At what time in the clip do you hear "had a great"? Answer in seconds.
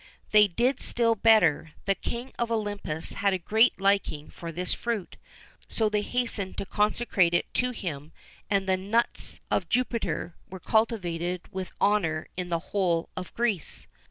3.13-3.79